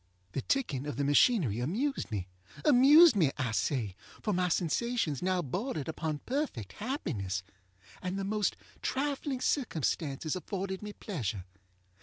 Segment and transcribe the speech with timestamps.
[0.31, 2.27] The ticking of the machinery amused me.
[2.65, 7.43] Amused me, I say, for my sensations now bordered upon perfect happiness,
[8.01, 11.45] and the most trifling circumstances afforded me pleasure.